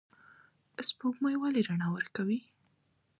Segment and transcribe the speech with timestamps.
[0.87, 2.39] سپوږمۍ ولې رڼا ورکوي؟